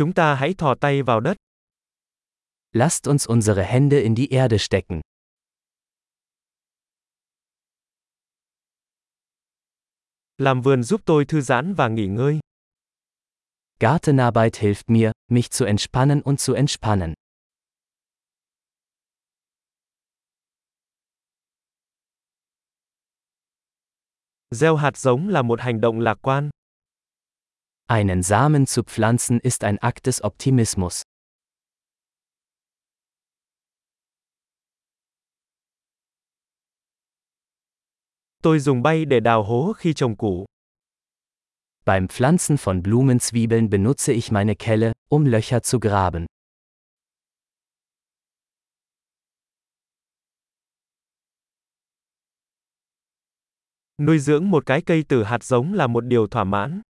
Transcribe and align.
Chúng 0.00 0.12
ta 0.12 0.34
hãy 0.34 0.54
thò 0.58 0.74
tay 0.74 1.02
vào 1.02 1.20
đất. 1.20 1.36
Lasst 2.72 3.08
uns 3.08 3.28
unsere 3.28 3.64
Hände 3.64 4.00
in 4.00 4.14
die 4.14 4.26
Erde 4.30 4.58
stecken. 4.58 5.00
Làm 10.38 10.62
vườn 10.62 10.82
giúp 10.82 11.00
tôi 11.04 11.24
thư 11.24 11.40
giãn 11.40 11.74
và 11.74 11.88
nghỉ 11.88 12.06
ngơi. 12.06 12.40
Gartenarbeit 13.80 14.54
hilft 14.54 14.82
mir, 14.86 15.10
mich 15.28 15.46
zu 15.50 15.66
entspannen 15.66 16.22
und 16.22 16.38
zu 16.38 16.54
entspannen. 16.54 17.14
Gieo 24.50 24.76
hạt 24.76 24.96
giống 24.96 25.28
là 25.28 25.42
một 25.42 25.60
hành 25.60 25.80
động 25.80 26.00
lạc 26.00 26.18
quan. 26.22 26.50
Einen 27.90 28.22
Samen 28.22 28.68
zu 28.68 28.84
pflanzen 28.84 29.40
ist 29.40 29.64
ein 29.64 29.76
Akt 29.78 30.06
des 30.06 30.22
Optimismus. 30.22 31.02
Tôi 38.42 38.58
dùng 38.58 38.82
bay 38.82 39.04
để 39.04 39.20
đào 39.20 39.42
hố 39.42 39.72
khi 39.72 39.94
trồng 39.94 40.16
củ. 40.16 40.46
Beim 41.84 42.06
Pflanzen 42.06 42.56
von 42.56 42.82
Blumenzwiebeln 42.82 43.70
benutze 43.70 44.12
ich 44.12 44.32
meine 44.32 44.54
Kelle, 44.54 44.92
um 45.08 45.24
Löcher 45.24 45.62
zu 45.62 45.80
graben. 45.80 46.26
Nuôi 53.98 54.18
dưỡng 54.18 54.50
một 54.50 54.66
cái 54.66 54.82
cây 54.86 55.04
từ 55.08 55.22
hạt 55.22 55.44
giống 55.44 55.74
là 55.74 55.86
một 55.86 56.04
điều 56.04 56.26
thỏa 56.26 56.44
mãn. 56.44 56.82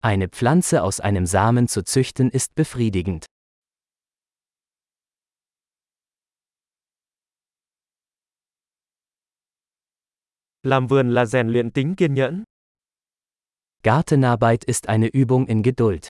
Eine 0.00 0.28
Pflanze 0.28 0.82
aus 0.82 1.00
einem 1.00 1.26
Samen 1.26 1.66
zu 1.66 1.82
züchten 1.82 2.30
ist 2.30 2.54
befriedigend. 2.54 3.26
Làm 10.62 10.86
vườn 10.86 11.10
là 11.10 11.24
rèn 11.26 11.48
luyện 11.48 11.70
tính 11.70 11.94
kiên 11.96 12.14
nhẫn. 12.14 12.44
Gartenarbeit 13.82 14.64
ist 14.64 14.86
eine 14.86 15.08
Übung 15.12 15.46
in 15.46 15.62
Geduld. 15.62 16.08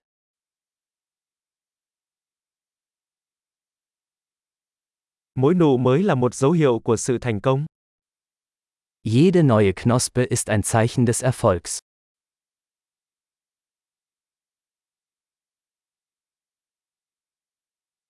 Mỗi 5.35 5.55
nụ 5.55 5.77
mới 5.77 6.03
là 6.03 6.15
một 6.15 6.35
dấu 6.35 6.53
hiệu 6.53 6.81
của 6.85 6.97
sự 6.97 7.19
thành 7.21 7.41
công. 7.41 7.67
Jede 9.05 9.43
neue 9.47 9.73
Knospe 9.73 10.25
ist 10.25 10.51
ein 10.51 10.63
Zeichen 10.63 11.07
des 11.07 11.25
Erfolgs. 11.25 11.79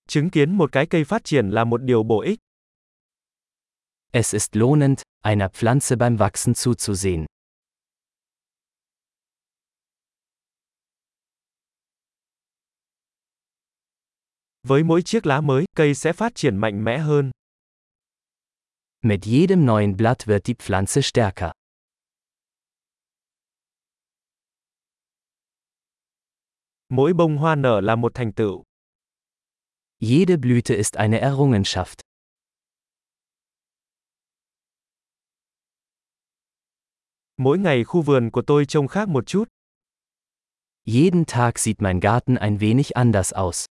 Chứng 0.08 0.30
kiến 0.30 0.54
một 0.56 0.72
cái 0.72 0.86
cây 0.86 1.04
phát 1.04 1.24
triển 1.24 1.50
là 1.50 1.64
một 1.64 1.82
điều 1.82 2.02
bổ 2.02 2.20
ích. 2.20 2.38
Es 4.12 4.34
ist 4.34 4.56
lohnend, 4.56 5.02
einer 5.22 5.50
Pflanze 5.50 5.96
beim 5.96 6.16
Wachsen 6.16 6.52
zuzusehen. 6.52 7.26
Với 14.62 14.84
mỗi 14.84 15.02
chiếc 15.02 15.26
lá 15.26 15.40
mới, 15.40 15.64
cây 15.76 15.94
sẽ 15.94 16.12
phát 16.12 16.34
triển 16.34 16.56
mạnh 16.56 16.84
mẽ 16.84 16.98
hơn. 16.98 17.30
Mit 19.02 19.20
jedem 19.20 19.66
neuen 19.66 19.96
Blatt 19.96 20.26
wird 20.26 20.44
die 20.44 20.54
Pflanze 20.54 21.00
stärker. 21.00 21.50
Mỗi 26.88 27.12
bông 27.12 27.36
hoa 27.36 27.54
nở 27.54 27.80
là 27.80 27.96
một 27.96 28.12
thành 28.14 28.32
tựu. 28.32 28.67
Jede 30.00 30.38
Blüte 30.38 30.74
ist 30.74 30.96
eine 30.96 31.18
Errungenschaft. 31.20 32.02
Mỗi 37.36 37.58
ngày 37.58 37.84
khu 37.84 38.02
vườn 38.02 38.30
của 38.30 38.42
tôi 38.46 38.66
trông 38.66 38.88
khác 38.88 39.08
một 39.08 39.26
chút. 39.26 39.44
Jeden 40.84 41.24
Tag 41.26 41.58
sieht 41.58 41.76
mein 41.78 42.00
Garten 42.00 42.36
ein 42.36 42.58
wenig 42.60 42.90
anders 42.94 43.32
aus. 43.32 43.66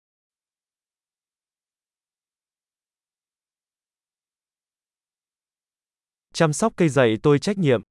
Chăm 6.33 6.53
sóc 6.53 6.73
cây 6.77 6.89
dạy 6.89 7.17
tôi 7.23 7.39
trách 7.39 7.59
nhiệm. 7.59 7.83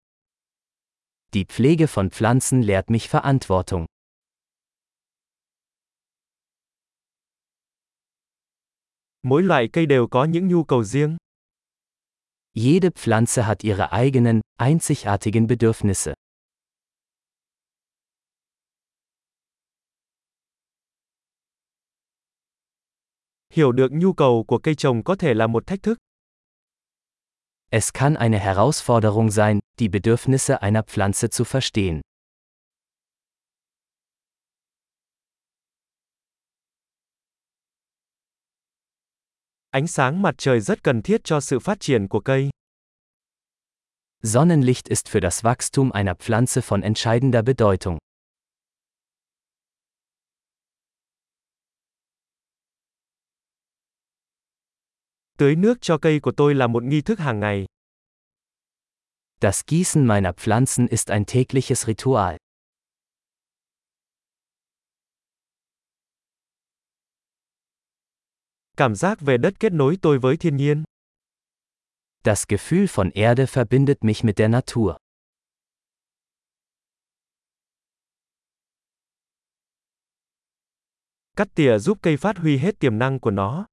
Die 1.34 1.46
Pflege 1.46 1.88
von 1.88 2.10
Pflanzen 2.10 2.62
lehrt 2.62 2.90
mich 2.90 3.10
Verantwortung. 3.10 3.86
Mỗi 9.28 9.44
loại 9.44 9.70
cây 9.74 9.86
đều 9.86 10.08
có 10.08 10.26
những 10.26 10.48
nhu 10.48 10.64
cầu 10.64 10.84
riêng. 10.84 11.18
Jede 12.54 12.90
Pflanze 12.90 13.44
hat 13.44 13.58
ihre 13.60 13.88
eigenen, 13.92 14.42
einzigartigen 14.58 15.48
Bedürfnisse. 15.48 16.14
Hiểu 23.50 23.72
được 23.72 23.92
nhu 23.92 24.14
cầu 24.14 24.44
của 24.48 24.58
cây 24.58 24.76
trồng 24.76 25.04
có 25.04 25.16
thể 25.16 25.34
là 25.34 25.48
một 25.48 25.68
thách 25.68 25.84
thức. 25.84 25.98
Es 27.72 27.94
kann 27.94 28.16
eine 28.16 28.40
Herausforderung 28.40 29.32
sein, 29.32 29.60
die 29.80 29.90
Bedürfnisse 29.90 30.62
einer 30.62 30.86
Pflanze 30.86 31.30
zu 31.30 31.44
verstehen. 31.44 32.02
Ánh 39.76 39.88
sáng 39.88 40.22
mặt 40.22 40.36
trời 40.38 40.60
rất 40.60 40.84
cần 40.84 41.02
thiết 41.02 41.24
cho 41.24 41.40
sự 41.40 41.60
phát 41.60 41.80
triển 41.80 42.08
của 42.08 42.20
cây. 42.20 42.50
Sonnenlicht 44.24 44.90
ist 44.90 45.08
für 45.08 45.20
das 45.20 45.46
Wachstum 45.46 45.92
einer 45.92 46.18
Pflanze 46.18 46.62
von 46.62 46.82
entscheidender 46.82 47.46
Bedeutung. 47.46 47.98
Tưới 55.38 55.56
nước 55.56 55.78
cho 55.82 55.98
cây 55.98 56.20
của 56.20 56.32
tôi 56.38 56.56
là 56.56 56.68
một 56.68 56.84
nghi 56.84 57.02
thức 57.02 57.20
hàng 57.20 57.40
ngày. 57.40 57.66
Das 59.42 59.62
Gießen 59.68 60.08
meiner 60.08 60.36
Pflanzen 60.36 60.88
ist 60.88 61.12
ein 61.12 61.26
tägliches 61.26 61.88
Ritual. 61.88 62.38
Cảm 68.78 68.96
giác 68.96 69.22
về 69.22 69.38
đất 69.38 69.54
kết 69.60 69.74
nối 69.74 69.98
tôi 70.02 70.20
với 70.20 70.38
thiên 70.38 70.58
nhiên. 70.58 70.84
Das 72.24 72.44
Gefühl 72.48 72.88
von 72.94 73.10
Erde 73.14 73.46
verbindet 73.54 74.04
mich 74.04 74.26
mit 74.26 74.36
der 74.38 74.52
Natur. 74.52 74.96
Cắt 81.38 81.48
tỉa 81.56 81.78
giúp 81.78 81.98
cây 82.02 82.18
phát 82.18 82.38
huy 82.38 82.58
hết 82.58 82.80
tiềm 82.80 83.00
năng 83.00 83.20
của 83.20 83.32
nó. 83.32 83.66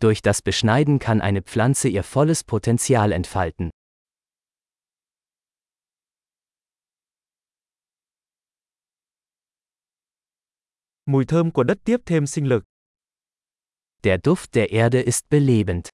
Durch 0.00 0.22
das 0.22 0.40
Beschneiden 0.44 0.98
kann 0.98 1.18
eine 1.18 1.40
Pflanze 1.40 1.88
ihr 1.88 2.04
volles 2.12 2.44
Potenzial 2.46 3.12
entfalten. 3.12 3.70
Mùi 11.06 11.24
thơm 11.24 11.50
của 11.50 11.62
đất 11.62 11.78
tiếp 11.84 11.96
thêm 12.06 12.26
sinh 12.26 12.48
lực. 12.48 12.64
Der 14.04 14.18
Duft 14.24 14.54
der 14.54 14.70
Erde 14.70 15.00
ist 15.02 15.28
belebend. 15.28 15.88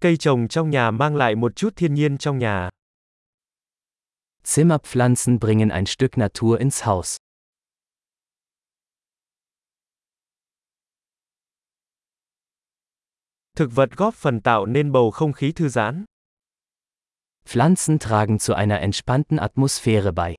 Cây 0.00 0.16
trồng 0.16 0.48
trong 0.48 0.70
nhà 0.70 0.90
mang 0.90 1.16
lại 1.16 1.34
một 1.34 1.56
chút 1.56 1.76
thiên 1.76 1.94
nhiên 1.94 2.18
trong 2.18 2.38
nhà. 2.38 2.70
Zimmerpflanzen 4.44 5.38
bringen 5.38 5.68
ein 5.68 5.86
Stück 5.86 6.16
Natur 6.16 6.58
ins 6.58 6.82
Haus. 6.84 7.16
Thực 13.56 13.70
vật 13.74 13.90
góp 13.96 14.14
phần 14.14 14.40
tạo 14.40 14.66
nên 14.66 14.92
bầu 14.92 15.10
không 15.10 15.32
khí 15.32 15.52
thư 15.52 15.68
giãn. 15.68 16.04
Pflanzen 17.44 17.98
tragen 17.98 18.38
zu 18.38 18.54
einer 18.54 18.80
entspannten 18.80 19.38
Atmosphäre 19.38 20.12
bei. 20.12 20.34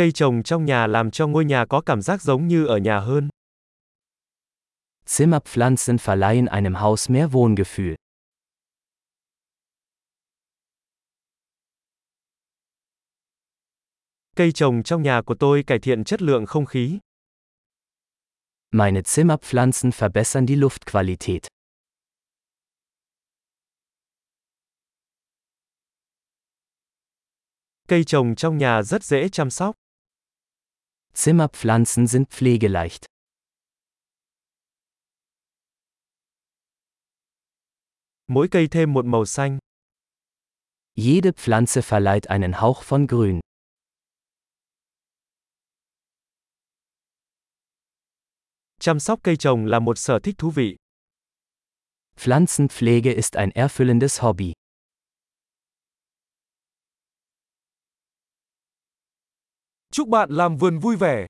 cây 0.00 0.12
trồng 0.12 0.42
trong 0.42 0.64
nhà 0.64 0.86
làm 0.86 1.10
cho 1.10 1.26
ngôi 1.26 1.44
nhà 1.44 1.64
có 1.66 1.80
cảm 1.86 2.02
giác 2.02 2.22
giống 2.22 2.48
như 2.48 2.66
ở 2.66 2.78
nhà 2.78 3.00
hơn. 3.00 3.28
Zimmerpflanzen 5.06 5.96
verleihen 6.04 6.46
einem 6.46 6.74
Haus 6.74 7.10
mehr 7.10 7.28
Wohngefühl. 7.28 7.94
Cây 14.36 14.52
trồng 14.52 14.82
trong 14.82 15.02
nhà 15.02 15.22
của 15.26 15.34
tôi 15.34 15.64
cải 15.66 15.78
thiện 15.78 16.04
chất 16.04 16.22
lượng 16.22 16.46
không 16.46 16.66
khí. 16.66 16.98
Meine 18.70 19.00
Zimmerpflanzen 19.00 19.90
verbessern 19.98 20.46
die 20.46 20.56
Luftqualität. 20.56 21.40
Cây 27.88 28.04
trồng 28.04 28.34
trong 28.34 28.58
nhà 28.58 28.82
rất 28.82 29.04
dễ 29.04 29.28
chăm 29.28 29.50
sóc. 29.50 29.76
Zimmerpflanzen 31.14 32.06
sind 32.06 32.28
pflegeleicht. 32.30 33.06
Mỗi 38.26 38.48
cây 38.50 38.68
thêm 38.70 38.92
một 38.92 39.04
màu 39.04 39.24
xanh. 39.24 39.58
Jede 40.94 41.32
Pflanze 41.32 41.82
verleiht 41.82 42.26
einen 42.26 42.52
Hauch 42.52 42.82
von 42.84 43.06
Grün. 43.06 43.40
Chăm 48.80 49.00
sóc 49.00 49.20
cây 49.22 49.36
trồng 49.36 49.66
là 49.66 49.78
một 49.78 49.98
sở 49.98 50.18
thích 50.22 50.34
thú 50.38 50.50
vị. 50.50 50.76
Pflanzenpflege 52.16 53.14
ist 53.14 53.36
ein 53.36 53.50
erfüllendes 53.50 54.22
Hobby. 54.22 54.52
Chúc 59.92 60.08
bạn 60.08 60.30
làm 60.30 60.56
vườn 60.56 60.78
vui 60.78 60.96
vẻ. 60.96 61.26